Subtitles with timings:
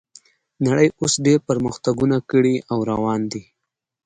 [0.65, 3.43] نړۍ اوس ډیر پرمختګونه کړي او روان دي